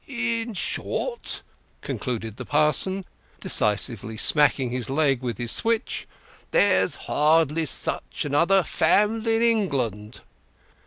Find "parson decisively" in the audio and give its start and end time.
2.43-4.17